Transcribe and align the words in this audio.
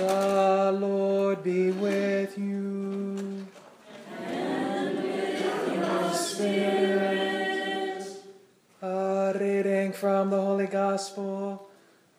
The 0.00 0.72
Lord 0.80 1.44
be 1.44 1.72
with 1.72 2.38
you. 2.38 3.46
And 4.24 4.96
with 4.96 5.74
your 5.74 6.14
spirit. 6.14 8.06
A 8.80 9.34
reading 9.38 9.92
from 9.92 10.30
the 10.30 10.40
Holy 10.40 10.68
Gospel 10.68 11.68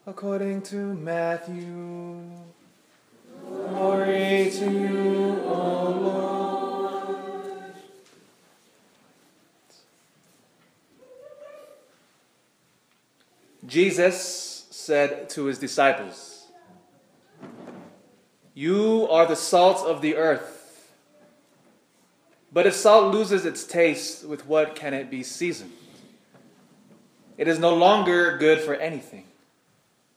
according 0.05 0.61
to 0.63 0.75
Matthew. 0.75 2.21
Glory 3.47 4.51
to 4.51 4.71
you, 4.71 5.41
O 5.47 5.89
Lord. 5.89 7.73
Jesus 13.65 14.67
said 14.69 15.31
to 15.31 15.45
his 15.45 15.57
disciples, 15.57 16.30
You 18.61 19.07
are 19.09 19.25
the 19.25 19.35
salt 19.35 19.87
of 19.87 20.03
the 20.03 20.15
earth. 20.15 20.93
But 22.53 22.67
if 22.67 22.75
salt 22.75 23.11
loses 23.11 23.43
its 23.43 23.63
taste, 23.63 24.23
with 24.23 24.45
what 24.45 24.75
can 24.75 24.93
it 24.93 25.09
be 25.09 25.23
seasoned? 25.23 25.71
It 27.39 27.47
is 27.47 27.57
no 27.57 27.73
longer 27.73 28.37
good 28.37 28.59
for 28.59 28.75
anything, 28.75 29.23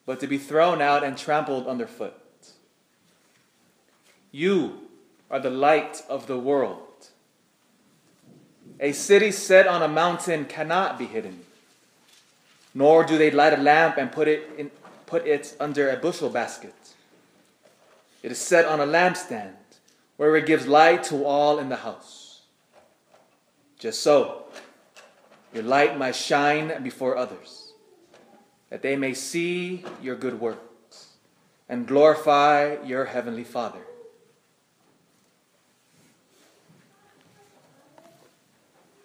but 0.05 0.21
to 0.21 0.27
be 0.27 0.37
thrown 0.37 0.83
out 0.83 1.03
and 1.03 1.17
trampled 1.17 1.67
underfoot. 1.67 2.21
You 4.31 4.89
are 5.31 5.41
the 5.41 5.49
light 5.49 6.03
of 6.07 6.27
the 6.27 6.39
world. 6.39 7.09
A 8.79 8.93
city 8.93 9.31
set 9.31 9.67
on 9.67 9.83
a 9.83 9.89
mountain 9.89 10.45
cannot 10.45 10.99
be 10.99 11.07
hidden, 11.07 11.47
nor 12.75 13.05
do 13.05 13.17
they 13.17 13.31
light 13.31 13.55
a 13.55 13.63
lamp 13.63 13.97
and 13.97 14.13
put 14.13 14.29
it, 14.29 14.51
in, 14.59 14.71
put 15.07 15.27
it 15.27 15.57
under 15.59 15.89
a 15.89 15.97
bushel 15.97 16.29
basket. 16.29 16.75
It 18.25 18.33
is 18.33 18.39
set 18.39 18.65
on 18.65 18.81
a 18.81 18.87
lampstand, 18.87 19.53
where 20.17 20.35
it 20.35 20.47
gives 20.47 20.67
light 20.67 21.05
to 21.05 21.27
all 21.27 21.59
in 21.59 21.69
the 21.69 21.77
house. 21.77 22.41
Just 23.79 24.03
so, 24.03 24.45
your 25.53 25.63
light 25.63 25.99
might 25.99 26.17
shine 26.17 26.83
before 26.83 27.19
others, 27.19 27.75
that 28.71 28.81
they 28.81 28.97
may 28.97 29.13
see 29.13 29.85
your 30.01 30.17
good 30.17 30.41
works 30.41 31.09
and 31.69 31.87
glorify 31.87 32.79
your 32.83 33.05
heavenly 33.05 33.45
Father. 33.45 33.83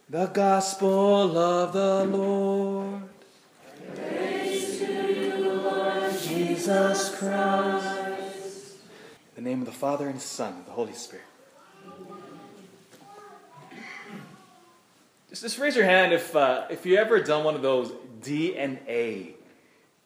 The 0.10 0.28
Gospel 0.28 1.38
of 1.38 1.74
the 1.74 2.06
Lord. 2.06 3.04
Praise 3.96 4.80
to 4.80 5.14
you, 5.14 5.46
Lord 5.46 6.18
Jesus 6.22 7.14
Christ. 7.18 7.89
The 9.40 9.46
name 9.46 9.62
of 9.62 9.68
the 9.68 9.72
Father 9.72 10.10
and 10.10 10.22
Son 10.22 10.52
and 10.52 10.66
the 10.66 10.72
Holy 10.72 10.92
Spirit. 10.92 11.24
Just, 15.30 15.44
just 15.44 15.58
raise 15.58 15.78
your 15.78 15.86
hand 15.86 16.12
if, 16.12 16.36
uh, 16.36 16.66
if 16.70 16.86
you 16.86 16.98
ever 16.98 17.22
done 17.22 17.46
one 17.46 17.56
of 17.56 17.62
those 17.62 17.94
DNA 18.22 19.36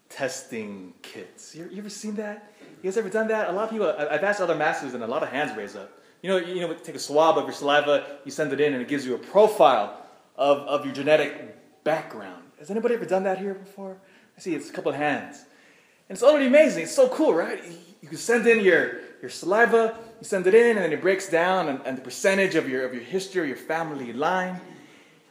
testing 0.07 0.93
kits. 1.01 1.55
You, 1.55 1.67
you 1.71 1.79
ever 1.79 1.89
seen 1.89 2.13
that? 2.17 2.53
You 2.61 2.91
guys 2.91 2.95
ever 2.95 3.09
done 3.09 3.27
that? 3.29 3.49
A 3.49 3.51
lot 3.53 3.63
of 3.63 3.69
people, 3.71 3.87
I've 3.87 4.23
asked 4.23 4.39
other 4.39 4.53
masters 4.53 4.93
and 4.93 5.03
a 5.03 5.07
lot 5.07 5.23
of 5.23 5.29
hands 5.29 5.57
raised 5.57 5.77
up. 5.77 5.89
You 6.21 6.29
know, 6.29 6.37
you 6.37 6.61
know, 6.61 6.71
take 6.75 6.93
a 6.93 6.99
swab 6.99 7.39
of 7.39 7.45
your 7.45 7.53
saliva, 7.53 8.19
you 8.25 8.29
send 8.29 8.53
it 8.53 8.61
in, 8.61 8.73
and 8.73 8.83
it 8.83 8.87
gives 8.87 9.03
you 9.03 9.15
a 9.15 9.17
profile 9.17 9.99
of, 10.35 10.59
of 10.59 10.85
your 10.85 10.93
genetic 10.93 11.83
background. 11.83 12.43
Has 12.59 12.69
anybody 12.69 12.93
ever 12.93 13.05
done 13.05 13.23
that 13.23 13.39
here 13.39 13.55
before? 13.55 13.97
I 14.37 14.41
see 14.41 14.53
it's 14.53 14.69
a 14.69 14.73
couple 14.73 14.91
of 14.91 14.97
hands. 14.99 15.43
And 16.07 16.15
it's 16.15 16.23
already 16.23 16.45
amazing. 16.45 16.83
It's 16.83 16.95
so 16.95 17.09
cool, 17.09 17.33
right? 17.33 17.63
You 18.03 18.09
can 18.09 18.17
send 18.17 18.45
in 18.45 18.63
your, 18.63 18.99
your 19.23 19.29
saliva, 19.29 19.97
you 20.19 20.25
send 20.25 20.45
it 20.47 20.53
in, 20.53 20.71
and 20.71 20.79
then 20.79 20.91
it 20.91 21.01
breaks 21.01 21.29
down 21.29 21.69
and, 21.69 21.79
and 21.85 21.97
the 21.97 22.01
percentage 22.01 22.55
of 22.55 22.67
your, 22.67 22.85
of 22.85 22.93
your 22.93 23.01
history 23.01 23.47
your 23.47 23.55
family 23.55 24.11
line. 24.11 24.59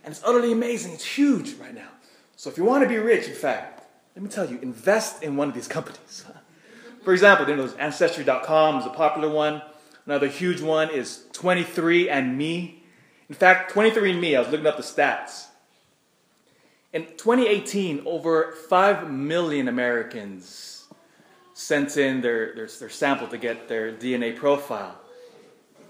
And 0.03 0.13
it's 0.15 0.23
utterly 0.25 0.51
amazing. 0.51 0.95
It's 0.95 1.05
huge 1.05 1.53
right 1.57 1.75
now. 1.75 1.91
So 2.35 2.49
if 2.49 2.57
you 2.57 2.65
want 2.65 2.85
to 2.85 2.89
be 2.89 2.97
rich, 2.97 3.29
in 3.29 3.35
fact, 3.35 3.85
let 4.17 4.23
me 4.23 4.31
tell 4.31 4.51
you, 4.51 4.59
invest 4.63 5.23
in 5.23 5.37
one 5.37 5.49
of 5.49 5.55
these 5.55 5.69
companies. 5.69 6.25
For 7.05 7.13
example, 7.13 7.47
you 7.47 7.55
know, 7.55 7.67
those 7.67 7.77
Ancestry.com 7.77 8.79
is 8.81 8.87
a 8.87 8.91
popular 8.91 9.29
one. 9.29 9.61
Another 10.07 10.27
huge 10.27 10.63
one 10.63 10.89
is 10.89 11.25
23andMe. 11.35 12.79
In 13.29 13.35
fact, 13.35 13.75
23andMe, 13.75 14.37
I 14.37 14.41
was 14.41 14.49
looking 14.49 14.67
up 14.67 14.79
the 14.79 14.83
stats. 14.83 15.49
In 16.95 17.05
2018, 17.19 18.05
over 18.07 18.53
5 18.53 19.11
million 19.11 19.69
Americans 19.69 20.82
sent 21.63 21.97
in 21.97 22.21
their, 22.21 22.55
their, 22.55 22.67
their 22.67 22.91
sample 22.91 23.29
to 23.29 23.39
get 23.39 23.69
their 23.69 23.93
DNA 23.93 24.35
profile. 24.37 24.99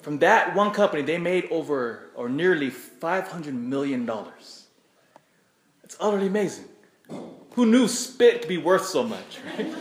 From 0.03 0.19
that 0.19 0.55
one 0.55 0.73
company, 0.73 1.03
they 1.03 1.19
made 1.19 1.49
over 1.51 2.11
or 2.15 2.29
nearly 2.29 2.71
$500 2.71 3.55
million. 3.55 4.11
It's 5.83 5.97
utterly 5.99 6.27
amazing. 6.27 6.67
Who 7.55 7.67
knew 7.67 7.89
spit 7.89 8.41
could 8.41 8.49
be 8.49 8.59
worth 8.59 8.87
so 8.87 9.03
much, 9.03 9.39
right? 9.59 9.73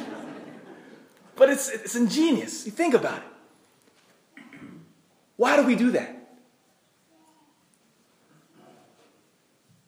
but 1.36 1.50
it's, 1.50 1.70
it's 1.70 1.96
ingenious. 1.96 2.66
You 2.66 2.72
think 2.72 2.94
about 2.94 3.18
it. 3.18 4.44
Why 5.38 5.58
do 5.58 5.66
we 5.66 5.76
do 5.76 5.92
that? 5.92 6.18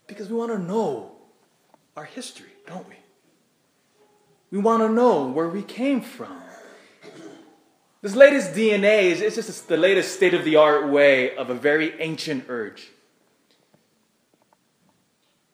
Because 0.08 0.30
we 0.30 0.36
want 0.36 0.52
to 0.52 0.60
know 0.60 1.12
our 1.96 2.06
history, 2.06 2.50
don't 2.68 2.88
we? 2.90 2.96
We 4.54 4.60
want 4.60 4.84
to 4.84 4.90
know 4.90 5.26
where 5.26 5.50
we 5.50 5.64
came 5.64 6.00
from. 6.00 6.40
This 8.04 8.16
latest 8.16 8.54
DNA 8.54 9.06
is 9.06 9.20
it's 9.20 9.36
just 9.36 9.68
the 9.68 9.78
latest 9.78 10.16
state 10.16 10.36
of 10.36 10.46
the 10.46 10.58
art 10.58 10.90
way 10.90 11.36
of 11.36 11.50
a 11.50 11.56
very 11.56 12.00
ancient 12.00 12.46
urge. 12.50 12.90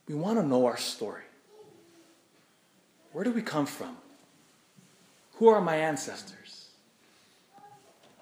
We 0.10 0.16
want 0.16 0.38
to 0.38 0.46
know 0.46 0.66
our 0.66 0.76
story. 0.76 1.24
Where 3.14 3.24
do 3.24 3.32
we 3.32 3.42
come 3.42 3.66
from? 3.66 3.96
Who 5.36 5.48
are 5.48 5.62
my 5.62 5.78
ancestors? 5.78 6.68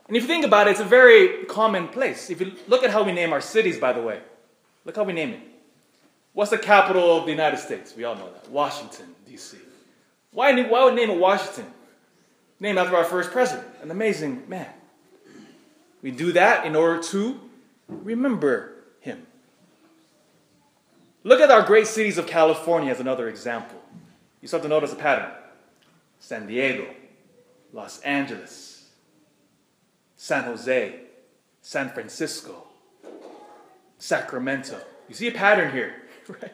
And 0.08 0.16
if 0.16 0.22
you 0.22 0.28
think 0.28 0.46
about 0.46 0.68
it, 0.68 0.72
it's 0.72 0.80
a 0.80 0.86
very 0.86 1.46
common 1.46 1.88
place. 1.88 2.30
If 2.30 2.40
you 2.40 2.54
look 2.68 2.84
at 2.84 2.92
how 2.92 3.02
we 3.02 3.14
name 3.14 3.34
our 3.34 3.42
cities, 3.42 3.80
by 3.80 3.94
the 3.94 4.04
way, 4.04 4.20
look 4.86 4.96
how 4.96 5.06
we 5.06 5.14
name 5.14 5.32
it. 5.32 5.40
What's 6.34 6.52
the 6.52 6.60
capital 6.60 7.18
of 7.18 7.26
the 7.26 7.32
United 7.32 7.58
States? 7.58 7.96
We 7.98 8.04
all 8.04 8.14
know 8.14 8.32
that. 8.32 8.48
Washington, 8.52 9.16
D.C. 9.28 9.58
Why, 10.32 10.62
why 10.64 10.84
would 10.86 10.96
name 10.96 11.10
it 11.10 11.18
Washington? 11.18 11.66
Named 12.60 12.78
after 12.78 12.96
our 12.96 13.04
first 13.04 13.32
president, 13.32 13.68
an 13.82 13.92
amazing 13.92 14.44
man. 14.48 14.70
We 16.02 16.12
do 16.12 16.32
that 16.34 16.66
in 16.66 16.76
order 16.76 17.02
to 17.04 17.40
remember 17.88 18.74
him. 19.00 19.26
Look 21.24 21.42
at 21.42 21.52
our 21.52 21.64
great 21.64 21.88
cities 21.88 22.18
of 22.18 22.28
California 22.28 22.92
as 22.92 23.00
another 23.00 23.28
example. 23.30 23.82
You 24.42 24.48
start 24.48 24.64
to 24.64 24.70
notice 24.70 24.94
a 24.94 24.96
pattern 24.96 25.32
San 26.20 26.48
Diego, 26.48 26.88
Los 27.74 28.00
Angeles, 28.02 28.90
San 30.16 30.46
Jose, 30.46 31.00
San 31.62 31.90
Francisco, 31.90 32.64
Sacramento. 33.98 34.80
You 35.10 35.16
see 35.16 35.28
a 35.28 35.32
pattern 35.32 35.72
here, 35.72 35.96
right? 36.28 36.54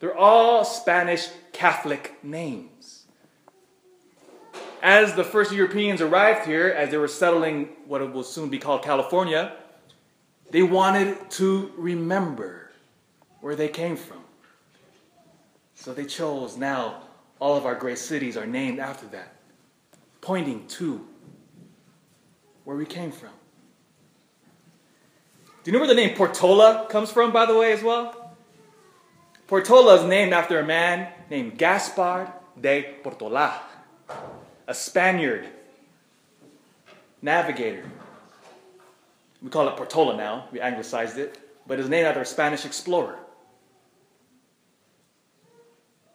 They're 0.00 0.16
all 0.16 0.64
Spanish 0.64 1.28
Catholic 1.52 2.22
names. 2.22 3.03
As 4.84 5.14
the 5.14 5.24
first 5.24 5.50
Europeans 5.50 6.02
arrived 6.02 6.46
here, 6.46 6.68
as 6.68 6.90
they 6.90 6.98
were 6.98 7.08
settling 7.08 7.70
what 7.86 8.12
will 8.12 8.22
soon 8.22 8.50
be 8.50 8.58
called 8.58 8.82
California, 8.82 9.56
they 10.50 10.62
wanted 10.62 11.30
to 11.30 11.72
remember 11.78 12.70
where 13.40 13.56
they 13.56 13.68
came 13.68 13.96
from. 13.96 14.18
So 15.74 15.94
they 15.94 16.04
chose 16.04 16.58
now 16.58 17.00
all 17.40 17.56
of 17.56 17.64
our 17.64 17.74
great 17.74 17.96
cities 17.96 18.36
are 18.36 18.44
named 18.44 18.78
after 18.78 19.06
that, 19.06 19.34
pointing 20.20 20.66
to 20.66 21.08
where 22.64 22.76
we 22.76 22.84
came 22.84 23.10
from. 23.10 23.32
Do 25.62 25.70
you 25.70 25.72
know 25.72 25.78
where 25.78 25.88
the 25.88 25.94
name 25.94 26.14
Portola 26.14 26.88
comes 26.90 27.10
from, 27.10 27.32
by 27.32 27.46
the 27.46 27.56
way, 27.56 27.72
as 27.72 27.82
well? 27.82 28.36
Portola 29.46 29.94
is 29.94 30.04
named 30.04 30.34
after 30.34 30.60
a 30.60 30.66
man 30.66 31.08
named 31.30 31.56
Gaspar 31.56 32.30
de 32.60 32.96
Portola, 33.02 33.62
a 34.66 34.74
Spaniard 34.74 35.46
navigator. 37.22 37.84
We 39.42 39.50
call 39.50 39.68
it 39.68 39.76
Portola 39.76 40.16
now, 40.16 40.48
we 40.52 40.60
anglicized 40.60 41.18
it, 41.18 41.38
but 41.66 41.78
it's 41.78 41.88
named 41.88 42.06
after 42.06 42.22
a 42.22 42.26
Spanish 42.26 42.64
explorer. 42.64 43.18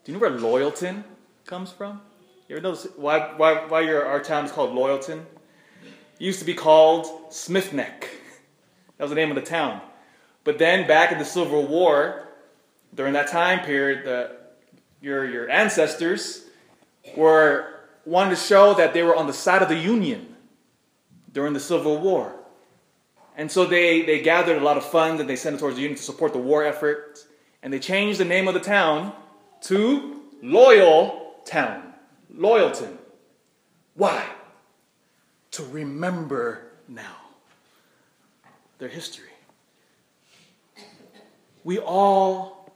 Do 0.04 0.12
you 0.12 0.18
know 0.18 0.22
where 0.22 0.32
Loyalton 0.32 1.04
comes 1.46 1.72
from? 1.72 2.02
You 2.48 2.56
ever 2.56 2.64
notice 2.64 2.88
why, 2.96 3.34
why, 3.38 3.66
why 3.68 3.82
your, 3.82 4.06
our 4.06 4.20
town 4.20 4.46
is 4.46 4.52
called 4.52 4.72
Loyalton? 4.72 5.20
It 5.20 6.26
used 6.26 6.40
to 6.40 6.46
be 6.46 6.56
called 6.56 7.32
Smithneck. 7.32 8.10
That 8.98 9.06
was 9.06 9.12
the 9.12 9.16
name 9.16 9.30
of 9.30 9.36
the 9.36 9.50
town. 9.50 9.80
But 10.44 10.60
then 10.60 10.86
back 10.86 11.14
in 11.14 11.20
the 11.20 11.24
Civil 11.24 11.66
War, 11.66 12.28
during 12.94 13.14
that 13.14 13.30
time 13.30 13.64
period, 13.64 14.04
the, 14.04 14.36
your, 15.00 15.26
your 15.26 15.50
ancestors 15.50 16.44
were 17.16 17.79
wanted 18.06 18.32
to 18.32 18.36
show 18.36 18.74
that 18.76 18.94
they 18.94 19.04
were 19.04 19.16
on 19.16 19.28
the 19.28 19.34
side 19.34 19.62
of 19.62 19.70
the 19.70 19.78
Union. 19.78 20.36
during 21.32 21.54
the 21.54 21.60
Civil 21.60 21.98
War. 22.00 22.34
And 23.38 23.52
so 23.52 23.66
they, 23.66 24.02
they 24.02 24.22
gathered 24.22 24.58
a 24.58 24.66
lot 24.66 24.78
of 24.78 24.84
funds 24.84 25.22
and 25.22 25.30
they 25.30 25.36
sent 25.36 25.56
it 25.56 25.60
towards 25.60 25.76
the 25.76 25.82
Union 25.84 25.98
to 25.98 26.04
support 26.04 26.34
the 26.34 26.40
war 26.40 26.64
effort. 26.66 27.26
And 27.62 27.72
they 27.72 27.80
changed 27.80 28.20
the 28.20 28.26
name 28.26 28.48
of 28.48 28.54
the 28.54 28.60
town 28.60 29.14
to 29.62 30.22
Loyal 30.42 31.36
Town. 31.46 31.94
Loyalton. 32.36 32.98
Why? 33.96 34.26
To 35.52 35.64
remember 35.64 36.72
now 36.88 37.18
their 38.80 38.90
history. 38.90 39.26
We 41.64 41.78
all 41.80 42.74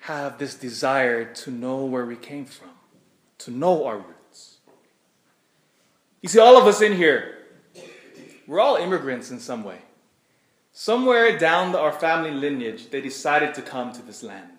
have 0.00 0.38
this 0.38 0.54
desire 0.56 1.24
to 1.24 1.50
know 1.50 1.84
where 1.84 2.04
we 2.04 2.16
came 2.16 2.44
from, 2.44 2.71
to 3.44 3.50
know 3.50 3.84
our 3.84 3.98
roots. 3.98 4.58
You 6.20 6.28
see, 6.28 6.38
all 6.38 6.56
of 6.56 6.66
us 6.66 6.80
in 6.80 6.94
here, 6.94 7.38
we're 8.46 8.60
all 8.60 8.76
immigrants 8.76 9.30
in 9.30 9.40
some 9.40 9.64
way. 9.64 9.78
Somewhere 10.72 11.38
down 11.38 11.74
our 11.74 11.92
family 11.92 12.30
lineage, 12.30 12.90
they 12.90 13.00
decided 13.00 13.54
to 13.54 13.62
come 13.62 13.92
to 13.92 14.02
this 14.02 14.22
land. 14.22 14.50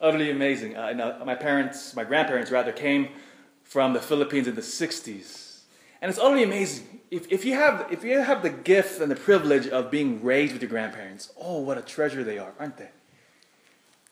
Utterly 0.00 0.30
amazing. 0.30 0.76
Uh, 0.76 1.22
my 1.24 1.34
parents, 1.34 1.94
my 1.94 2.04
grandparents 2.04 2.50
rather, 2.50 2.72
came 2.72 3.10
from 3.62 3.92
the 3.92 4.00
Philippines 4.00 4.48
in 4.48 4.54
the 4.54 4.62
60s. 4.62 5.60
And 6.02 6.08
it's 6.08 6.18
utterly 6.18 6.42
amazing. 6.42 7.00
If, 7.10 7.30
if, 7.30 7.44
you 7.44 7.54
have, 7.54 7.86
if 7.90 8.02
you 8.02 8.18
have 8.18 8.42
the 8.42 8.50
gift 8.50 9.00
and 9.00 9.10
the 9.10 9.16
privilege 9.16 9.68
of 9.68 9.90
being 9.90 10.24
raised 10.24 10.54
with 10.54 10.62
your 10.62 10.70
grandparents, 10.70 11.32
oh, 11.40 11.60
what 11.60 11.76
a 11.76 11.82
treasure 11.82 12.24
they 12.24 12.38
are, 12.38 12.52
aren't 12.58 12.78
they? 12.78 12.88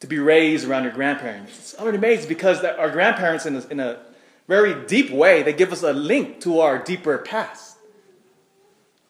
To 0.01 0.07
be 0.07 0.19
raised 0.19 0.67
around 0.67 0.85
your 0.85 0.93
grandparents. 0.93 1.59
It's 1.59 1.75
utterly 1.79 1.99
amazing 1.99 2.29
because 2.29 2.63
our 2.63 2.91
grandparents, 2.91 3.47
in 3.47 3.57
a, 3.57 3.67
in 3.67 3.81
a 3.81 4.01
very 4.47 4.87
deep 4.87 5.11
way, 5.11 5.43
they 5.43 5.53
give 5.53 5.73
us 5.73 5.83
a 5.83 5.93
link 5.93 6.41
to 6.43 6.61
our 6.61 6.79
deeper 6.79 7.19
past. 7.19 7.77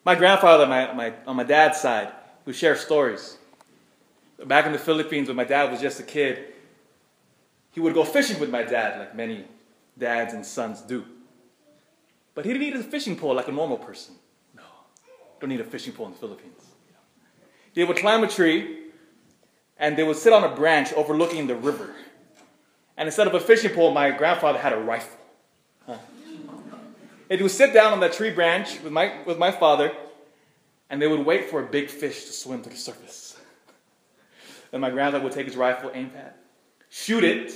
My 0.03 0.15
grandfather, 0.15 0.65
my, 0.65 0.91
my, 0.93 1.13
on 1.27 1.35
my 1.35 1.43
dad's 1.43 1.79
side, 1.79 2.11
who 2.45 2.53
share 2.53 2.75
stories. 2.75 3.37
Back 4.43 4.65
in 4.65 4.71
the 4.71 4.79
Philippines, 4.79 5.27
when 5.27 5.37
my 5.37 5.43
dad 5.43 5.69
was 5.69 5.79
just 5.79 5.99
a 5.99 6.03
kid, 6.03 6.53
he 7.71 7.79
would 7.79 7.93
go 7.93 8.03
fishing 8.03 8.39
with 8.39 8.49
my 8.49 8.63
dad, 8.63 8.97
like 8.97 9.15
many 9.15 9.45
dads 9.97 10.33
and 10.33 10.45
sons 10.45 10.81
do. 10.81 11.05
But 12.33 12.45
he 12.45 12.53
didn't 12.53 12.63
need 12.63 12.75
a 12.79 12.83
fishing 12.83 13.15
pole 13.15 13.35
like 13.35 13.47
a 13.47 13.51
normal 13.51 13.77
person. 13.77 14.15
No, 14.55 14.63
don't 15.39 15.49
need 15.49 15.59
a 15.59 15.65
fishing 15.65 15.93
pole 15.93 16.07
in 16.07 16.13
the 16.13 16.17
Philippines. 16.17 16.63
They 17.75 17.83
would 17.83 17.97
climb 17.97 18.23
a 18.23 18.27
tree, 18.27 18.78
and 19.79 19.97
they 19.97 20.03
would 20.03 20.17
sit 20.17 20.33
on 20.33 20.43
a 20.43 20.53
branch 20.53 20.93
overlooking 20.93 21.47
the 21.47 21.55
river. 21.55 21.95
And 22.97 23.07
instead 23.07 23.27
of 23.27 23.33
a 23.33 23.39
fishing 23.39 23.73
pole, 23.73 23.91
my 23.91 24.11
grandfather 24.11 24.59
had 24.59 24.73
a 24.73 24.77
rifle. 24.77 25.17
And 25.87 27.37
he 27.37 27.43
would 27.43 27.51
sit 27.51 27.73
down 27.73 27.93
on 27.93 27.99
that 27.99 28.13
tree 28.13 28.31
branch 28.31 28.81
with 28.81 28.91
my, 28.91 29.21
with 29.25 29.37
my 29.37 29.51
father, 29.51 29.93
and 30.89 30.99
they 30.99 31.07
would 31.07 31.25
wait 31.25 31.49
for 31.49 31.63
a 31.63 31.65
big 31.65 31.89
fish 31.89 32.25
to 32.25 32.33
swim 32.33 32.63
to 32.63 32.69
the 32.69 32.75
surface. 32.75 33.39
And 34.73 34.81
my 34.81 34.89
grandfather 34.89 35.23
would 35.23 35.33
take 35.33 35.45
his 35.45 35.55
rifle, 35.55 35.91
aim 35.93 36.11
at, 36.15 36.37
shoot 36.89 37.23
it, 37.23 37.53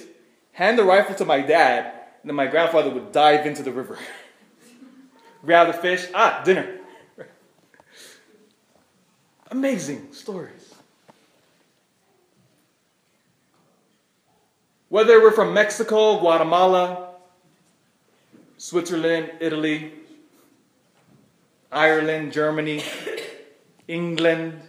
hand 0.51 0.77
the 0.77 0.83
rifle 0.83 1.15
to 1.15 1.25
my 1.25 1.41
dad, 1.41 1.85
and 2.21 2.29
then 2.29 2.35
my 2.35 2.47
grandfather 2.47 2.91
would 2.91 3.11
dive 3.11 3.47
into 3.47 3.63
the 3.63 3.71
river. 3.71 3.97
Grab 5.45 5.67
the 5.67 5.73
fish, 5.73 6.07
ah, 6.13 6.41
dinner. 6.45 6.79
Amazing 9.51 10.13
stories. 10.13 10.62
Whether 14.93 15.19
we're 15.19 15.31
from 15.31 15.55
Mexico, 15.55 16.19
Guatemala, 16.19 17.15
Switzerland, 18.59 19.31
Italy, 19.39 19.91
Ireland, 21.71 22.31
Germany, 22.31 22.83
England, 23.87 24.61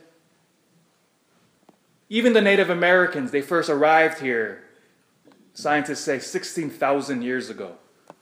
even 2.09 2.33
the 2.33 2.41
Native 2.41 2.71
Americans, 2.71 3.33
they 3.33 3.43
first 3.43 3.69
arrived 3.69 4.19
here, 4.21 4.65
scientists 5.53 6.01
say 6.01 6.19
16,000 6.19 7.21
years 7.21 7.51
ago, 7.51 7.73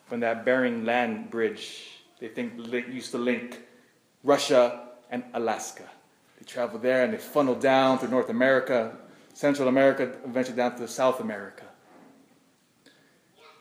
from 0.07 0.19
that 0.19 0.45
Bering 0.45 0.85
Land 0.85 1.31
Bridge. 1.31 2.01
They 2.19 2.27
think 2.27 2.55
used 2.89 3.13
to 3.13 3.19
link 3.19 3.61
Russia 4.25 4.89
and 5.09 5.23
Alaska. 5.35 5.89
They 6.37 6.45
traveled 6.47 6.83
there 6.83 7.05
and 7.05 7.15
they 7.15 7.19
funneled 7.19 7.61
down 7.61 8.01
through 8.01 8.11
North 8.11 8.29
America, 8.29 8.97
Central 9.35 9.69
America, 9.69 10.17
eventually 10.25 10.57
down 10.57 10.75
to 10.79 10.89
South 10.89 11.21
America. 11.21 11.67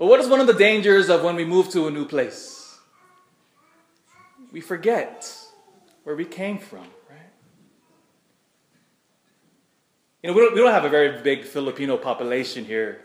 But 0.01 0.07
what 0.07 0.19
is 0.19 0.27
one 0.27 0.39
of 0.39 0.47
the 0.47 0.55
dangers 0.55 1.11
of 1.11 1.21
when 1.21 1.35
we 1.35 1.45
move 1.45 1.69
to 1.73 1.85
a 1.85 1.91
new 1.91 2.05
place? 2.05 2.75
We 4.51 4.59
forget 4.59 5.31
where 6.03 6.15
we 6.15 6.25
came 6.25 6.57
from, 6.57 6.87
right? 7.07 7.29
You 10.23 10.31
know, 10.31 10.35
we 10.35 10.41
don't, 10.41 10.55
we 10.55 10.61
don't 10.61 10.71
have 10.71 10.85
a 10.85 10.89
very 10.89 11.21
big 11.21 11.43
Filipino 11.43 11.97
population 11.97 12.65
here. 12.65 13.01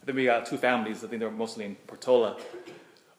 I 0.00 0.06
think 0.06 0.14
we 0.14 0.26
got 0.26 0.46
two 0.46 0.56
families. 0.56 1.02
I 1.02 1.08
think 1.08 1.18
they're 1.18 1.32
mostly 1.32 1.64
in 1.64 1.74
Portola. 1.88 2.36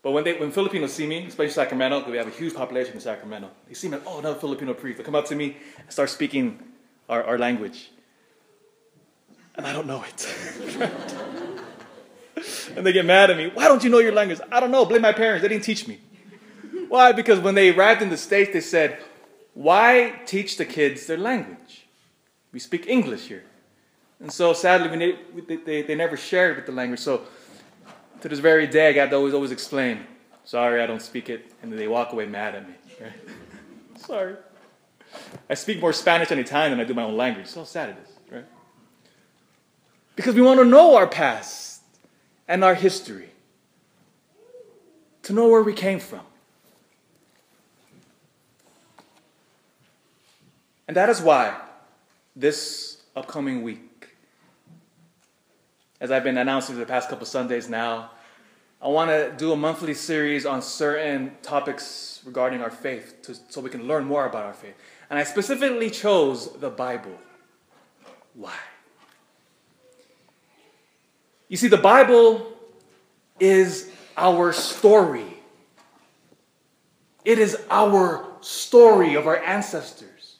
But 0.01 0.11
when, 0.11 0.23
they, 0.23 0.39
when 0.39 0.49
Filipinos 0.49 0.93
see 0.93 1.05
me, 1.05 1.25
especially 1.25 1.51
Sacramento, 1.51 1.99
because 1.99 2.11
we 2.13 2.17
have 2.19 2.29
a 2.29 2.31
huge 2.31 2.55
population 2.55 2.93
in 2.93 3.01
Sacramento, 3.01 3.49
they 3.67 3.73
see 3.73 3.89
me, 3.89 3.97
oh, 4.05 4.19
another 4.19 4.39
Filipino 4.39 4.73
priest. 4.73 4.99
They 4.99 5.03
come 5.03 5.15
up 5.15 5.25
to 5.25 5.35
me 5.35 5.57
and 5.79 5.91
start 5.91 6.09
speaking 6.09 6.63
our, 7.09 7.25
our 7.25 7.37
language. 7.37 7.91
And 9.55 9.67
I 9.67 9.73
don't 9.73 9.85
know 9.85 10.05
it. 10.07 11.43
and 12.75 12.85
they 12.85 12.93
get 12.93 13.05
mad 13.05 13.29
at 13.29 13.37
me. 13.37 13.49
Why 13.53 13.67
don't 13.67 13.83
you 13.83 13.89
know 13.89 13.99
your 13.99 14.13
language? 14.13 14.39
I 14.51 14.59
don't 14.59 14.71
know. 14.71 14.85
Blame 14.85 15.01
my 15.01 15.13
parents. 15.13 15.41
They 15.41 15.47
didn't 15.47 15.63
teach 15.63 15.87
me. 15.87 15.99
Why? 16.87 17.11
Because 17.11 17.39
when 17.39 17.55
they 17.55 17.73
arrived 17.73 18.01
in 18.01 18.09
the 18.09 18.17
States, 18.17 18.51
they 18.53 18.61
said, 18.61 19.03
Why 19.53 20.21
teach 20.25 20.57
the 20.57 20.65
kids 20.65 21.07
their 21.07 21.17
language? 21.17 21.85
We 22.51 22.59
speak 22.59 22.87
English 22.87 23.27
here. 23.27 23.43
And 24.19 24.31
so 24.31 24.53
sadly, 24.53 25.15
they, 25.45 25.55
they, 25.57 25.81
they 25.83 25.95
never 25.95 26.17
shared 26.17 26.55
with 26.55 26.65
the 26.65 26.71
language. 26.71 26.99
So 26.99 27.23
to 28.21 28.29
this 28.29 28.39
very 28.39 28.67
day, 28.67 28.89
I 28.89 28.93
got 28.93 29.09
to 29.09 29.15
always, 29.15 29.33
always 29.33 29.51
explain, 29.51 30.05
Sorry, 30.43 30.81
I 30.81 30.87
don't 30.87 31.01
speak 31.01 31.29
it. 31.29 31.51
And 31.61 31.71
then 31.71 31.77
they 31.77 31.87
walk 31.87 32.13
away 32.13 32.25
mad 32.25 32.55
at 32.55 32.67
me. 32.67 32.75
Right? 33.01 33.11
Sorry. 33.97 34.35
I 35.49 35.53
speak 35.53 35.79
more 35.79 35.93
Spanish 35.93 36.31
and 36.31 36.39
Italian 36.39 36.71
than 36.71 36.79
I 36.79 36.83
do 36.83 36.93
my 36.93 37.03
own 37.03 37.17
language. 37.17 37.47
So 37.47 37.63
sad 37.63 37.89
it 37.89 37.97
is, 38.03 38.15
right? 38.31 38.45
Because 40.15 40.35
we 40.35 40.41
want 40.41 40.59
to 40.59 40.65
know 40.65 40.95
our 40.95 41.07
past 41.07 41.76
and 42.47 42.63
our 42.63 42.75
history, 42.75 43.29
to 45.23 45.33
know 45.33 45.49
where 45.49 45.63
we 45.63 45.73
came 45.73 45.99
from. 45.99 46.21
And 50.87 50.95
that 50.95 51.09
is 51.09 51.21
why 51.21 51.59
this 52.35 53.01
upcoming 53.15 53.61
week, 53.63 54.15
as 55.99 56.11
I've 56.11 56.23
been 56.23 56.37
announcing 56.37 56.75
for 56.75 56.79
the 56.79 56.85
past 56.85 57.09
couple 57.09 57.25
Sundays 57.25 57.67
now, 57.67 58.11
I 58.81 58.87
want 58.87 59.09
to 59.09 59.33
do 59.35 59.51
a 59.51 59.55
monthly 59.55 59.95
series 59.95 60.45
on 60.45 60.61
certain 60.61 61.35
topics 61.41 62.21
regarding 62.23 62.61
our 62.61 62.69
faith 62.69 63.21
to, 63.23 63.35
so 63.49 63.59
we 63.59 63.71
can 63.71 63.87
learn 63.87 64.05
more 64.05 64.27
about 64.27 64.45
our 64.45 64.53
faith. 64.53 64.75
And 65.09 65.17
I 65.17 65.23
specifically 65.23 65.89
chose 65.89 66.53
the 66.59 66.69
Bible. 66.69 67.17
Why? 68.35 68.53
You 71.47 71.57
see, 71.57 71.67
the 71.67 71.77
Bible 71.77 72.45
is 73.39 73.89
our 74.17 74.51
story. 74.51 75.37
It 77.23 77.39
is 77.39 77.57
our 77.69 78.25
story 78.41 79.15
of 79.15 79.27
our 79.27 79.37
ancestors. 79.37 80.37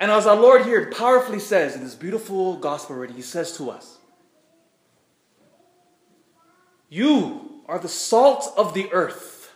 And 0.00 0.10
as 0.10 0.26
our 0.26 0.36
Lord 0.36 0.64
here 0.64 0.90
powerfully 0.90 1.38
says 1.38 1.74
in 1.74 1.84
this 1.84 1.94
beautiful 1.94 2.56
gospel 2.56 2.96
reading, 2.96 3.16
He 3.16 3.22
says 3.22 3.56
to 3.58 3.70
us, 3.70 3.98
You 6.88 7.62
are 7.66 7.78
the 7.78 7.88
salt 7.88 8.52
of 8.56 8.74
the 8.74 8.92
earth. 8.92 9.54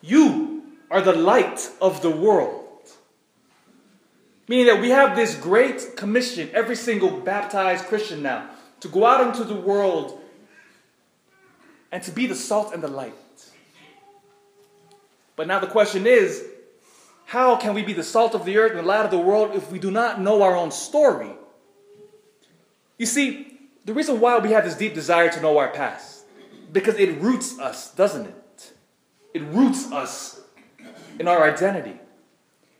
You 0.00 0.62
are 0.90 1.00
the 1.00 1.12
light 1.12 1.70
of 1.80 2.02
the 2.02 2.10
world. 2.10 2.67
Meaning 4.48 4.66
that 4.66 4.80
we 4.80 4.90
have 4.90 5.14
this 5.14 5.34
great 5.34 5.94
commission, 5.96 6.48
every 6.54 6.74
single 6.74 7.10
baptized 7.10 7.84
Christian 7.84 8.22
now, 8.22 8.48
to 8.80 8.88
go 8.88 9.04
out 9.04 9.26
into 9.26 9.44
the 9.44 9.54
world 9.54 10.20
and 11.92 12.02
to 12.02 12.10
be 12.10 12.26
the 12.26 12.34
salt 12.34 12.72
and 12.72 12.82
the 12.82 12.88
light. 12.88 13.14
But 15.36 15.46
now 15.46 15.60
the 15.60 15.66
question 15.66 16.06
is 16.06 16.44
how 17.26 17.56
can 17.56 17.74
we 17.74 17.82
be 17.82 17.92
the 17.92 18.02
salt 18.02 18.34
of 18.34 18.46
the 18.46 18.56
earth 18.56 18.70
and 18.70 18.80
the 18.80 18.84
light 18.84 19.04
of 19.04 19.10
the 19.10 19.18
world 19.18 19.54
if 19.54 19.70
we 19.70 19.78
do 19.78 19.90
not 19.90 20.18
know 20.20 20.42
our 20.42 20.56
own 20.56 20.70
story? 20.70 21.30
You 22.96 23.04
see, 23.06 23.58
the 23.84 23.92
reason 23.92 24.18
why 24.18 24.38
we 24.38 24.52
have 24.52 24.64
this 24.64 24.74
deep 24.74 24.94
desire 24.94 25.30
to 25.30 25.40
know 25.40 25.58
our 25.58 25.68
past, 25.68 26.24
because 26.72 26.96
it 26.96 27.20
roots 27.20 27.58
us, 27.58 27.94
doesn't 27.94 28.26
it? 28.26 28.72
It 29.34 29.42
roots 29.42 29.92
us 29.92 30.40
in 31.18 31.28
our 31.28 31.44
identity. 31.44 32.00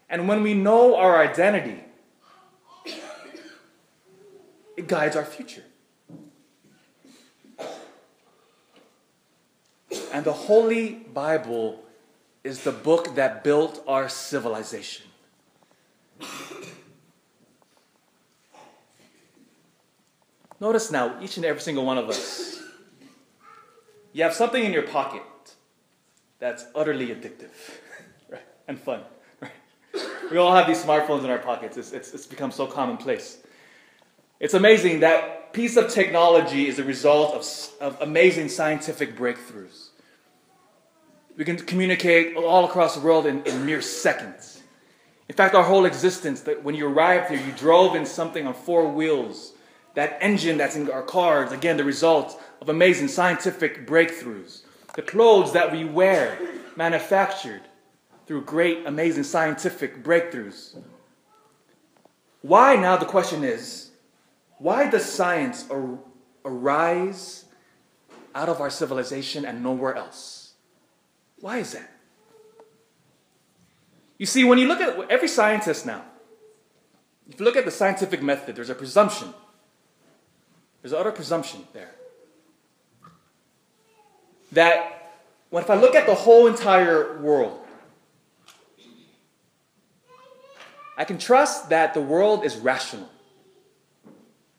And 0.08 0.26
when 0.26 0.42
we 0.42 0.54
know 0.54 0.96
our 0.96 1.20
identity, 1.20 1.84
it 4.76 4.86
guides 4.86 5.16
our 5.16 5.24
future. 5.24 5.64
And 10.12 10.24
the 10.24 10.32
Holy 10.32 10.92
Bible 10.92 11.84
is 12.42 12.64
the 12.64 12.72
book 12.72 13.14
that 13.16 13.44
built 13.44 13.82
our 13.86 14.08
civilization. 14.08 15.06
Notice 20.60 20.90
now, 20.90 21.20
each 21.20 21.36
and 21.36 21.46
every 21.46 21.60
single 21.60 21.84
one 21.84 21.98
of 21.98 22.08
us, 22.08 22.60
you 24.12 24.24
have 24.24 24.34
something 24.34 24.64
in 24.64 24.72
your 24.72 24.82
pocket 24.82 25.22
that's 26.38 26.64
utterly 26.74 27.08
addictive 27.08 27.52
right? 28.28 28.42
and 28.66 28.80
fun. 28.80 29.02
We 30.30 30.36
all 30.36 30.54
have 30.54 30.66
these 30.66 30.82
smartphones 30.82 31.24
in 31.24 31.30
our 31.30 31.38
pockets, 31.38 31.76
it's, 31.76 31.92
it's, 31.92 32.12
it's 32.14 32.26
become 32.26 32.50
so 32.50 32.66
commonplace. 32.66 33.38
It's 34.40 34.54
amazing 34.54 35.00
that 35.00 35.52
piece 35.52 35.76
of 35.76 35.90
technology 35.90 36.68
is 36.68 36.78
a 36.78 36.84
result 36.84 37.34
of, 37.34 37.94
of 37.94 38.00
amazing 38.02 38.48
scientific 38.48 39.16
breakthroughs. 39.16 39.88
We 41.36 41.44
can 41.44 41.56
communicate 41.56 42.36
all 42.36 42.64
across 42.64 42.94
the 42.94 43.00
world 43.00 43.26
in, 43.26 43.42
in 43.44 43.64
mere 43.64 43.80
seconds. 43.80 44.62
In 45.28 45.34
fact, 45.34 45.54
our 45.54 45.62
whole 45.64 45.84
existence, 45.84 46.42
that 46.42 46.64
when 46.64 46.74
you 46.74 46.86
arrived 46.86 47.30
here, 47.30 47.40
you 47.44 47.52
drove 47.52 47.94
in 47.94 48.06
something 48.06 48.46
on 48.46 48.54
four 48.54 48.88
wheels 48.88 49.52
that 49.94 50.18
engine 50.20 50.58
that's 50.58 50.76
in 50.76 50.90
our 50.90 51.02
cars, 51.02 51.52
again, 51.52 51.76
the 51.76 51.84
result 51.84 52.40
of 52.60 52.68
amazing 52.68 53.08
scientific 53.08 53.86
breakthroughs. 53.86 54.62
The 54.94 55.02
clothes 55.02 55.52
that 55.52 55.72
we 55.72 55.84
wear, 55.84 56.38
manufactured 56.76 57.62
through 58.28 58.42
great, 58.42 58.86
amazing 58.86 59.24
scientific 59.24 60.04
breakthroughs. 60.04 60.76
Why, 62.42 62.76
now 62.76 62.98
the 62.98 63.06
question 63.06 63.42
is, 63.42 63.90
why 64.58 64.88
does 64.88 65.04
science 65.04 65.64
ar- 65.70 65.98
arise 66.44 67.46
out 68.34 68.50
of 68.50 68.60
our 68.60 68.68
civilization 68.68 69.46
and 69.46 69.62
nowhere 69.62 69.96
else? 69.96 70.52
Why 71.40 71.58
is 71.58 71.72
that? 71.72 71.90
You 74.18 74.26
see, 74.26 74.44
when 74.44 74.58
you 74.58 74.68
look 74.68 74.80
at 74.80 75.10
every 75.10 75.28
scientist 75.28 75.86
now, 75.86 76.04
if 77.30 77.40
you 77.40 77.46
look 77.46 77.56
at 77.56 77.64
the 77.64 77.70
scientific 77.70 78.22
method, 78.22 78.54
there's 78.56 78.70
a 78.70 78.74
presumption 78.74 79.32
there's 80.82 80.92
an 80.92 80.98
utter 80.98 81.12
presumption 81.12 81.66
there. 81.72 81.90
That 84.52 85.12
when 85.50 85.62
if 85.62 85.70
I 85.70 85.74
look 85.74 85.94
at 85.94 86.06
the 86.06 86.14
whole 86.14 86.46
entire 86.46 87.18
world, 87.20 87.60
I 90.98 91.04
can 91.04 91.16
trust 91.16 91.68
that 91.68 91.94
the 91.94 92.00
world 92.00 92.44
is 92.44 92.56
rational. 92.56 93.08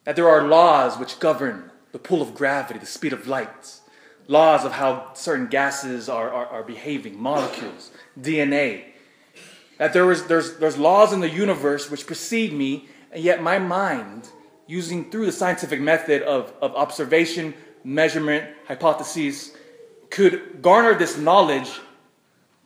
That 0.05 0.15
there 0.15 0.29
are 0.29 0.47
laws 0.47 0.97
which 0.97 1.19
govern 1.19 1.69
the 1.91 1.99
pull 1.99 2.21
of 2.21 2.33
gravity, 2.33 2.79
the 2.79 2.85
speed 2.85 3.11
of 3.11 3.27
light, 3.27 3.79
laws 4.27 4.63
of 4.63 4.71
how 4.71 5.11
certain 5.15 5.47
gases 5.47 6.07
are, 6.07 6.31
are, 6.31 6.45
are 6.45 6.63
behaving, 6.63 7.21
molecules, 7.21 7.91
DNA. 8.17 8.85
That 9.79 9.91
there 9.91 10.09
is, 10.11 10.27
there's, 10.27 10.57
there's 10.57 10.77
laws 10.77 11.11
in 11.11 11.19
the 11.19 11.29
universe 11.29 11.91
which 11.91 12.07
precede 12.07 12.53
me, 12.53 12.87
and 13.11 13.21
yet 13.21 13.43
my 13.43 13.59
mind 13.59 14.29
using 14.65 15.11
through 15.11 15.25
the 15.25 15.31
scientific 15.33 15.81
method 15.81 16.21
of, 16.21 16.53
of 16.61 16.73
observation, 16.75 17.53
measurement, 17.83 18.47
hypotheses, 18.67 19.57
could 20.09 20.61
garner 20.61 20.93
this 20.93 21.17
knowledge, 21.17 21.81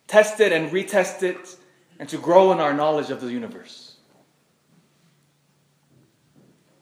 test 0.08 0.40
it 0.42 0.52
and 0.52 0.70
retest 0.70 1.24
it, 1.24 1.56
and 2.00 2.10
to 2.10 2.18
grow 2.18 2.52
in 2.52 2.60
our 2.60 2.74
knowledge 2.74 3.10
of 3.10 3.22
the 3.22 3.32
universe. 3.32 3.98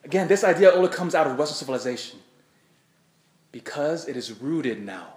Again, 0.03 0.27
this 0.27 0.44
idea 0.44 0.72
only 0.72 0.89
comes 0.89 1.15
out 1.15 1.27
of 1.27 1.38
Western 1.38 1.56
civilization 1.56 2.20
because 3.51 4.08
it 4.08 4.18
is 4.18 4.32
rooted 4.41 4.84
now 4.84 5.13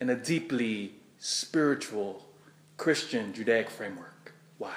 in 0.00 0.08
a 0.10 0.14
deeply 0.14 0.94
spiritual 1.18 2.24
Christian 2.76 3.32
Judaic 3.32 3.70
framework. 3.70 4.34
Why? 4.58 4.74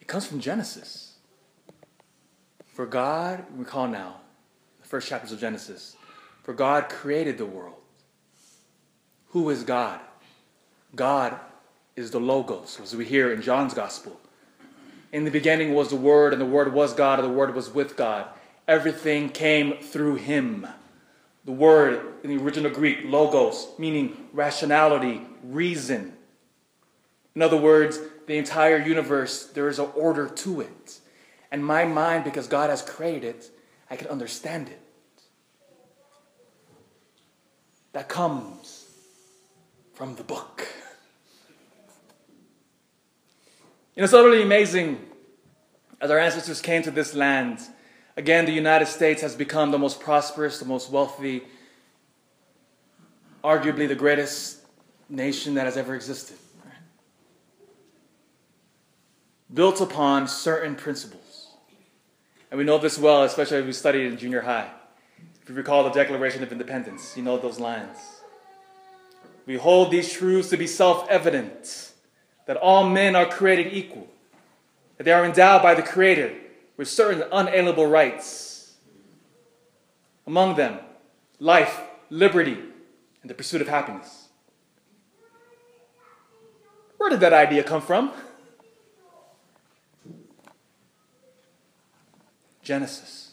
It 0.00 0.08
comes 0.08 0.26
from 0.26 0.40
Genesis. 0.40 1.16
For 2.66 2.86
God, 2.86 3.44
recall 3.54 3.86
now, 3.86 4.16
the 4.80 4.88
first 4.88 5.08
chapters 5.08 5.30
of 5.30 5.38
Genesis. 5.38 5.94
For 6.42 6.54
God 6.54 6.88
created 6.88 7.38
the 7.38 7.46
world. 7.46 7.81
Who 9.32 9.48
is 9.50 9.64
God? 9.64 10.00
God 10.94 11.38
is 11.96 12.10
the 12.10 12.20
Logos, 12.20 12.78
as 12.82 12.94
we 12.94 13.04
hear 13.04 13.32
in 13.32 13.42
John's 13.42 13.74
Gospel. 13.74 14.20
In 15.10 15.24
the 15.24 15.30
beginning 15.30 15.74
was 15.74 15.88
the 15.88 15.96
Word, 15.96 16.32
and 16.32 16.40
the 16.40 16.46
Word 16.46 16.72
was 16.72 16.92
God, 16.92 17.18
and 17.18 17.28
the 17.28 17.32
Word 17.32 17.54
was 17.54 17.70
with 17.70 17.96
God. 17.96 18.26
Everything 18.68 19.30
came 19.30 19.78
through 19.78 20.16
Him. 20.16 20.66
The 21.44 21.52
word 21.52 22.00
in 22.22 22.30
the 22.30 22.42
original 22.42 22.70
Greek, 22.70 22.98
logos, 23.04 23.68
meaning 23.76 24.28
rationality, 24.32 25.22
reason. 25.42 26.12
In 27.34 27.42
other 27.42 27.56
words, 27.56 27.98
the 28.28 28.36
entire 28.36 28.78
universe, 28.78 29.46
there 29.46 29.68
is 29.68 29.80
an 29.80 29.88
order 29.96 30.28
to 30.28 30.60
it. 30.60 31.00
And 31.50 31.66
my 31.66 31.84
mind, 31.84 32.22
because 32.22 32.46
God 32.46 32.70
has 32.70 32.80
created 32.80 33.24
it, 33.24 33.50
I 33.90 33.96
can 33.96 34.06
understand 34.06 34.68
it. 34.68 34.78
That 37.92 38.08
comes 38.08 38.81
from 39.94 40.16
the 40.16 40.22
book. 40.22 40.66
You 43.94 44.00
know, 44.00 44.04
it's 44.04 44.12
utterly 44.12 44.42
amazing 44.42 45.04
as 46.00 46.10
our 46.10 46.18
ancestors 46.18 46.60
came 46.60 46.82
to 46.82 46.90
this 46.90 47.14
land. 47.14 47.60
Again, 48.16 48.46
the 48.46 48.52
United 48.52 48.86
States 48.86 49.22
has 49.22 49.36
become 49.36 49.70
the 49.70 49.78
most 49.78 50.00
prosperous, 50.00 50.58
the 50.58 50.64
most 50.64 50.90
wealthy, 50.90 51.42
arguably 53.44 53.86
the 53.86 53.94
greatest 53.94 54.58
nation 55.08 55.54
that 55.54 55.66
has 55.66 55.76
ever 55.76 55.94
existed. 55.94 56.38
built 59.52 59.80
upon 59.80 60.26
certain 60.26 60.74
principles. 60.74 61.50
And 62.50 62.58
we 62.58 62.64
know 62.64 62.78
this 62.78 62.98
well, 62.98 63.24
especially 63.24 63.58
if 63.58 63.66
we 63.66 63.72
studied 63.72 64.06
in 64.06 64.16
junior 64.16 64.40
high. 64.40 64.70
If 65.42 65.48
you 65.48 65.54
recall 65.54 65.84
the 65.84 65.90
Declaration 65.90 66.42
of 66.42 66.52
Independence, 66.52 67.16
you 67.16 67.22
know 67.22 67.38
those 67.38 67.58
lines. 67.60 67.98
We 69.46 69.56
hold 69.56 69.90
these 69.90 70.12
truths 70.12 70.50
to 70.50 70.56
be 70.56 70.66
self 70.66 71.08
evident 71.08 71.92
that 72.46 72.56
all 72.56 72.88
men 72.88 73.16
are 73.16 73.26
created 73.26 73.72
equal, 73.72 74.08
that 74.96 75.04
they 75.04 75.12
are 75.12 75.24
endowed 75.24 75.62
by 75.62 75.74
the 75.74 75.82
Creator 75.82 76.34
with 76.76 76.88
certain 76.88 77.22
unalienable 77.32 77.86
rights. 77.86 78.74
Among 80.26 80.56
them, 80.56 80.78
life, 81.40 81.80
liberty, 82.10 82.58
and 83.22 83.30
the 83.30 83.34
pursuit 83.34 83.60
of 83.60 83.68
happiness. 83.68 84.28
Where 86.96 87.10
did 87.10 87.20
that 87.20 87.32
idea 87.32 87.64
come 87.64 87.82
from? 87.82 88.12
Genesis. 92.62 93.32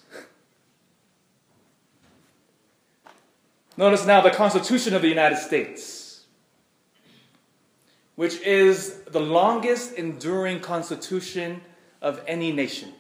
Notice 3.77 4.05
now 4.05 4.21
the 4.21 4.31
Constitution 4.31 4.93
of 4.93 5.01
the 5.01 5.07
United 5.07 5.37
States, 5.37 5.98
which 8.19 8.41
is 8.41 8.95
the 9.03 9.19
longest 9.21 9.93
enduring 9.93 10.59
constitution 10.59 11.61
of 12.01 12.21
any 12.27 12.51
nation. 12.51 12.91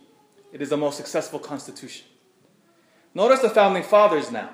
It 0.53 0.61
is 0.61 0.69
the 0.69 0.77
most 0.77 0.95
successful 0.95 1.39
constitution. 1.39 2.07
Notice 3.13 3.41
the 3.41 3.49
founding 3.49 3.83
fathers 3.83 4.31
now. 4.31 4.49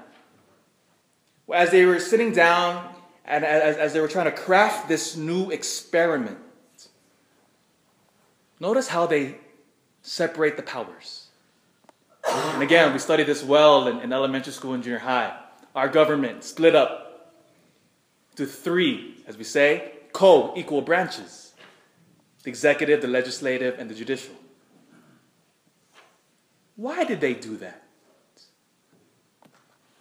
As 1.54 1.70
they 1.70 1.86
were 1.86 2.00
sitting 2.00 2.32
down 2.32 2.96
and 3.26 3.46
as, 3.46 3.78
as 3.78 3.94
they 3.94 4.00
were 4.00 4.08
trying 4.08 4.26
to 4.26 4.32
craft 4.32 4.88
this 4.88 5.16
new 5.16 5.52
experiment, 5.52 6.40
notice 8.60 8.88
how 8.88 9.06
they 9.06 9.36
separate 10.02 10.58
the 10.58 10.64
powers. 10.64 11.28
And 12.28 12.64
again, 12.64 12.92
we 12.92 12.98
studied 12.98 13.28
this 13.28 13.44
well 13.44 13.88
in, 13.88 14.00
in 14.00 14.12
elementary 14.12 14.52
school 14.52 14.74
and 14.74 14.84
junior 14.84 14.98
high. 14.98 15.38
Our 15.76 15.90
government 15.90 16.44
split 16.44 16.74
up 16.74 17.36
to 18.38 18.48
three, 18.48 19.24
as 19.28 19.38
we 19.38 19.44
say, 19.44 19.92
co 20.16 20.54
equal 20.56 20.82
branches 20.82 21.52
the 22.44 22.50
executive, 22.50 23.02
the 23.02 23.08
legislative, 23.08 23.78
and 23.78 23.90
the 23.90 23.96
judicial. 23.96 24.36
Why 26.78 27.04
did 27.04 27.20
they 27.20 27.34
do 27.34 27.58
that? 27.58 27.82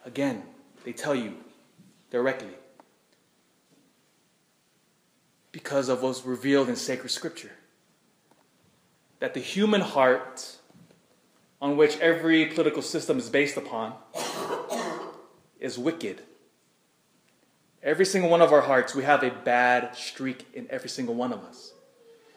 Again, 0.05 0.43
they 0.85 0.93
tell 0.93 1.15
you 1.15 1.35
directly. 2.11 2.55
Because 5.51 5.89
of 5.89 6.03
what's 6.03 6.25
revealed 6.25 6.69
in 6.69 6.77
sacred 6.77 7.09
scripture. 7.09 7.53
That 9.21 9.35
the 9.35 9.41
human 9.41 9.81
heart 9.81 10.59
on 11.63 11.77
which 11.77 11.99
every 11.99 12.47
political 12.47 12.83
system 12.83 13.19
is 13.19 13.31
based 13.31 13.57
upon 13.57 13.95
is 15.59 15.79
wicked. 15.79 16.21
Every 17.85 18.07
single 18.07 18.31
one 18.31 18.41
of 18.41 18.51
our 18.51 18.63
hearts, 18.63 18.95
we 18.95 19.05
have 19.05 19.23
a 19.23 19.31
bad 19.31 19.95
streak 19.95 20.47
in 20.55 20.67
every 20.71 20.89
single 20.89 21.15
one 21.15 21.35
of 21.35 21.45
us. 21.45 21.75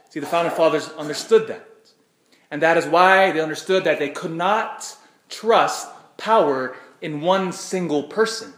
See, 0.10 0.20
the 0.20 0.26
founding 0.26 0.54
fathers 0.54 0.90
understood 0.90 1.48
that. 1.48 1.66
And 2.52 2.62
that 2.62 2.78
is 2.78 2.86
why 2.86 3.32
they 3.32 3.40
understood 3.40 3.86
that 3.86 3.98
they 3.98 4.10
could 4.10 4.34
not 4.34 4.98
trust 5.30 5.88
power 6.18 6.76
in 7.02 7.22
one 7.22 7.54
single 7.54 8.04
person. 8.04 8.54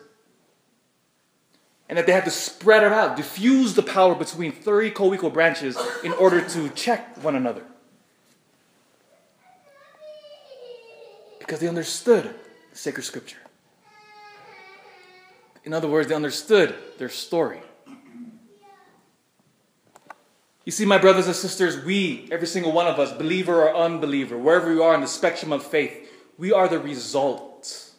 And 1.88 1.98
that 1.98 2.08
they 2.08 2.12
had 2.12 2.25
to 2.25 2.31
spread 2.31 2.84
it 2.84 2.91
out, 2.91 3.15
diffuse 3.15 3.75
the 3.75 3.84
power 3.84 4.15
between 4.15 4.51
three 4.51 4.89
co 4.89 5.13
equal 5.13 5.29
branches 5.29 5.77
in 6.03 6.12
order 6.13 6.41
to 6.41 6.69
check 6.69 7.24
one 7.24 7.36
another. 7.36 7.63
Because 11.39 11.60
they 11.60 11.67
understood 11.67 12.34
sacred 12.74 13.03
scripture. 13.03 13.38
In 15.66 15.74
other 15.74 15.88
words, 15.88 16.08
they 16.08 16.16
understood 16.16 16.75
their 16.98 17.10
story. 17.10 17.62
You 20.66 20.72
see, 20.72 20.86
my 20.86 20.98
brothers 20.98 21.25
and 21.25 21.36
sisters, 21.36 21.84
we, 21.84 22.28
every 22.32 22.48
single 22.48 22.72
one 22.72 22.88
of 22.88 23.00
us, 23.00 23.12
believer 23.12 23.68
or 23.68 23.75
unbeliever, 23.75 24.38
wherever 24.38 24.72
we 24.72 24.80
are 24.80 24.94
in 24.94 25.01
the 25.01 25.08
spectrum 25.08 25.51
of 25.51 25.63
faith, 25.63 26.12
we 26.38 26.51
are 26.51 26.68
the 26.68 26.80
result 26.80 27.89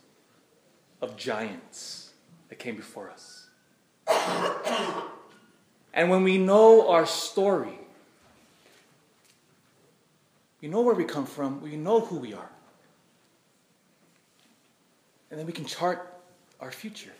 of 1.03 1.17
giants 1.17 2.11
that 2.49 2.59
came 2.59 2.77
before 2.77 3.11
us. 3.11 3.49
and 5.95 6.11
when 6.11 6.23
we 6.23 6.39
know 6.39 6.89
our 6.89 7.07
story, 7.07 7.79
we 10.61 10.69
know 10.69 10.83
where 10.83 10.95
we 10.95 11.05
come 11.05 11.27
from, 11.27 11.61
we 11.63 11.77
know 11.77 12.01
who 12.01 12.17
we 12.17 12.35
are. 12.35 12.51
And 15.31 15.39
then 15.39 15.47
we 15.47 15.53
can 15.53 15.65
chart 15.65 16.07
our 16.61 16.71
future. 16.71 17.13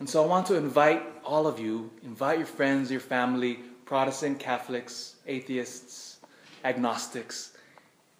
And 0.00 0.08
so 0.08 0.24
I 0.24 0.26
want 0.26 0.46
to 0.46 0.56
invite 0.56 1.02
all 1.24 1.46
of 1.46 1.60
you, 1.60 1.90
invite 2.02 2.38
your 2.38 2.46
friends, 2.46 2.90
your 2.90 3.00
family, 3.00 3.60
Protestant, 3.84 4.38
Catholics, 4.38 5.16
atheists, 5.26 6.20
agnostics, 6.64 7.52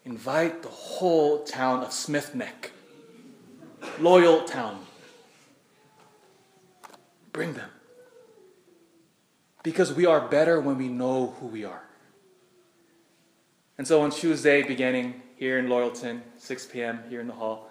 invite 0.04 0.62
the 0.62 0.68
whole 0.68 1.42
town 1.42 1.82
of 1.82 1.92
Smith 1.92 2.34
Neck, 2.34 2.72
loyal 3.98 4.44
town. 4.44 4.84
Bring 7.32 7.54
them. 7.54 7.70
Because 9.62 9.92
we 9.94 10.04
are 10.04 10.20
better 10.20 10.60
when 10.60 10.76
we 10.76 10.88
know 10.88 11.34
who 11.40 11.46
we 11.46 11.64
are. 11.64 11.84
And 13.78 13.88
so 13.88 14.02
on 14.02 14.10
Tuesday, 14.10 14.62
beginning 14.62 15.22
here 15.36 15.58
in 15.58 15.68
Loyalton, 15.68 16.20
6 16.36 16.66
p.m., 16.66 17.00
here 17.08 17.22
in 17.22 17.26
the 17.26 17.32
hall, 17.32 17.69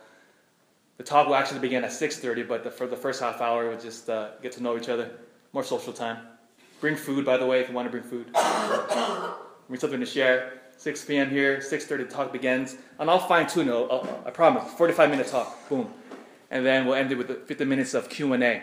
the 0.99 1.05
talk 1.05 1.27
will 1.27 1.35
actually 1.35 1.61
begin 1.61 1.85
at 1.85 1.91
6.30, 1.91 2.45
but 2.45 2.65
the, 2.65 2.69
for 2.69 2.85
the 2.85 2.97
first 2.97 3.21
half 3.21 3.39
hour, 3.39 3.69
we'll 3.69 3.79
just 3.79 4.09
uh, 4.09 4.31
get 4.41 4.51
to 4.51 4.61
know 4.61 4.75
each 4.75 4.89
other. 4.89 5.09
More 5.53 5.63
social 5.63 5.93
time. 5.93 6.17
Bring 6.81 6.97
food, 6.97 7.23
by 7.23 7.37
the 7.37 7.45
way, 7.45 7.61
if 7.61 7.69
you 7.69 7.73
want 7.73 7.85
to 7.85 7.89
bring 7.89 8.03
food. 8.03 8.33
bring 9.69 9.79
something 9.79 10.01
to 10.01 10.05
share. 10.05 10.59
6 10.75 11.05
p.m. 11.05 11.29
here, 11.29 11.59
6.30 11.59 11.87
the 11.87 12.03
talk 12.03 12.33
begins. 12.33 12.75
And 12.99 13.09
I'll 13.09 13.17
fine-tune 13.17 13.69
it, 13.69 14.05
I 14.25 14.31
promise. 14.31 14.73
45-minute 14.73 15.27
talk, 15.27 15.69
boom. 15.69 15.89
And 16.51 16.65
then 16.65 16.85
we'll 16.85 16.95
end 16.95 17.13
it 17.13 17.17
with 17.17 17.47
50 17.47 17.63
minutes 17.63 17.93
of 17.93 18.09
Q&A. 18.09 18.61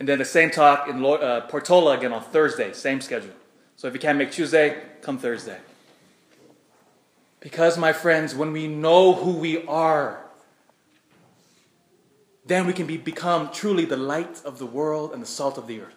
And 0.00 0.08
then 0.08 0.18
the 0.18 0.24
same 0.24 0.50
talk 0.50 0.88
in 0.88 1.04
uh, 1.04 1.42
Portola 1.50 1.98
again 1.98 2.14
on 2.14 2.22
Thursday, 2.22 2.72
same 2.72 3.02
schedule. 3.02 3.34
So 3.76 3.88
if 3.88 3.92
you 3.92 4.00
can't 4.00 4.16
make 4.16 4.32
Tuesday, 4.32 4.80
come 5.02 5.18
Thursday. 5.18 5.58
Because, 7.40 7.76
my 7.76 7.92
friends, 7.92 8.34
when 8.34 8.52
we 8.52 8.68
know 8.68 9.12
who 9.12 9.32
we 9.32 9.66
are, 9.66 10.24
then 12.48 12.66
we 12.66 12.72
can 12.72 12.86
be, 12.86 12.96
become 12.96 13.50
truly 13.52 13.84
the 13.84 13.96
light 13.96 14.42
of 14.44 14.58
the 14.58 14.66
world 14.66 15.12
and 15.12 15.22
the 15.22 15.26
salt 15.26 15.58
of 15.58 15.66
the 15.66 15.82
earth. 15.82 15.94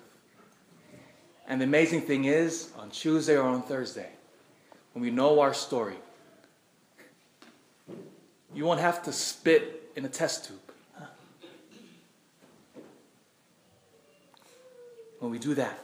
And 1.48 1.62
the 1.62 1.66
amazing 1.66 2.02
thing 2.02 2.26
is, 2.26 2.72
on 2.78 2.90
Tuesday 2.90 3.38
or 3.38 3.44
on 3.44 3.64
Thursday, 3.64 4.10
when 4.94 5.02
we 5.02 5.12
know 5.12 5.40
our 5.40 5.54
story, 5.54 5.96
you 8.54 8.66
won't 8.66 8.82
have 8.82 9.02
to 9.04 9.14
spit 9.14 9.92
in 9.96 10.04
a 10.04 10.10
test 10.10 10.48
tube. 10.48 10.60
When 15.20 15.32
we 15.32 15.40
do 15.40 15.54
that, 15.56 15.80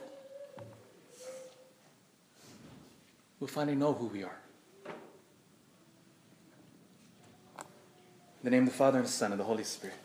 we'll 3.39 3.48
finally 3.48 3.78
know 3.78 3.94
who 3.94 4.08
we 4.08 4.24
are. 4.24 4.38
In 7.58 8.44
the 8.44 8.50
name 8.50 8.63
of 8.63 8.70
the 8.70 8.76
Father, 8.76 8.98
and 8.98 9.08
the 9.08 9.12
Son, 9.12 9.32
and 9.32 9.39
the 9.39 9.46
Holy 9.46 9.63
Spirit. 9.63 9.96